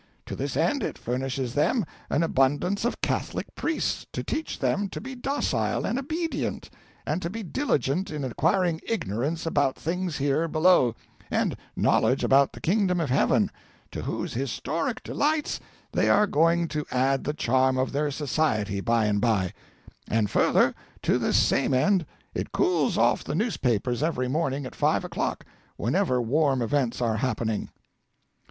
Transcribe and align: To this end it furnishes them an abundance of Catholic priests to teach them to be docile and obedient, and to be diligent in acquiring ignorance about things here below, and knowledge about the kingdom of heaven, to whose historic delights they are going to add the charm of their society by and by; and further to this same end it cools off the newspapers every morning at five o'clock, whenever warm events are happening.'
To 0.25 0.35
this 0.35 0.57
end 0.57 0.81
it 0.81 0.97
furnishes 0.97 1.53
them 1.53 1.85
an 2.09 2.23
abundance 2.23 2.85
of 2.85 3.01
Catholic 3.01 3.53
priests 3.53 4.07
to 4.13 4.23
teach 4.23 4.57
them 4.57 4.89
to 4.89 4.99
be 4.99 5.13
docile 5.13 5.85
and 5.85 5.99
obedient, 5.99 6.71
and 7.05 7.21
to 7.21 7.29
be 7.29 7.43
diligent 7.43 8.09
in 8.09 8.23
acquiring 8.23 8.81
ignorance 8.87 9.45
about 9.45 9.75
things 9.77 10.17
here 10.17 10.47
below, 10.47 10.95
and 11.29 11.55
knowledge 11.75 12.23
about 12.23 12.53
the 12.53 12.59
kingdom 12.59 12.99
of 12.99 13.11
heaven, 13.11 13.51
to 13.91 14.01
whose 14.01 14.33
historic 14.33 15.03
delights 15.03 15.59
they 15.91 16.09
are 16.09 16.25
going 16.25 16.67
to 16.69 16.83
add 16.89 17.23
the 17.23 17.31
charm 17.35 17.77
of 17.77 17.91
their 17.91 18.09
society 18.09 18.79
by 18.81 19.05
and 19.05 19.21
by; 19.21 19.53
and 20.07 20.31
further 20.31 20.73
to 21.03 21.19
this 21.19 21.37
same 21.37 21.75
end 21.75 22.07
it 22.33 22.51
cools 22.51 22.97
off 22.97 23.23
the 23.23 23.35
newspapers 23.35 24.01
every 24.01 24.27
morning 24.27 24.65
at 24.65 24.73
five 24.73 25.03
o'clock, 25.05 25.45
whenever 25.77 26.19
warm 26.19 26.59
events 26.63 27.01
are 27.03 27.17
happening.' 27.17 27.69